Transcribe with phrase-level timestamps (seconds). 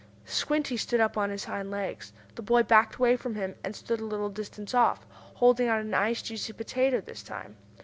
[0.25, 2.11] Squinty stood up on his hind legs.
[2.33, 5.83] The boy backed away from him, and stood a little distance off, holding out a
[5.83, 7.55] nice, juicy potato this time.